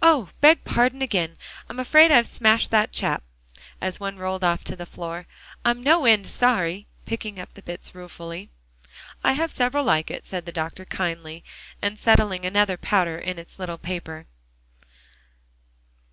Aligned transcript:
"Oh! 0.00 0.28
beg 0.40 0.62
pardon 0.62 1.02
again. 1.02 1.36
I'm 1.68 1.80
afraid 1.80 2.12
I've 2.12 2.28
smashed 2.28 2.70
that 2.70 2.92
chap," 2.92 3.24
as 3.80 3.98
one 3.98 4.18
rolled 4.18 4.44
off 4.44 4.62
to 4.62 4.76
the 4.76 4.86
floor. 4.86 5.26
"I'm 5.64 5.82
no 5.82 6.04
end 6.04 6.28
sorry," 6.28 6.86
picking 7.06 7.40
up 7.40 7.52
the 7.54 7.62
bits 7.62 7.92
ruefully. 7.92 8.50
"I 9.24 9.32
have 9.32 9.50
several 9.50 9.82
like 9.82 10.12
it," 10.12 10.26
said 10.28 10.46
the 10.46 10.52
doctor 10.52 10.84
kindly, 10.84 11.42
and 11.82 11.98
settling 11.98 12.44
another 12.46 12.76
powder 12.76 13.18
in 13.18 13.36
its 13.36 13.58
little 13.58 13.78
paper. 13.78 14.26